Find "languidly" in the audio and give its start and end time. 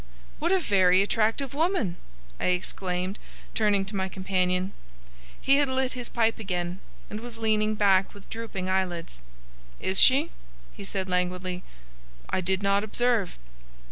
11.07-11.61